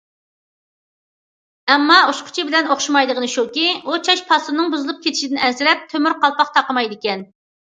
[1.73, 7.25] ئەمما ئۇچقۇچى بىلەن ئوخشىمايدىغىنى شۇكى، ئۇ چاچ پاسونىنىڭ بۇزۇلۇپ كېتىشىدىن ئەنسىرەپ تۆمۈر قالپاق تاقىمايدىكەن.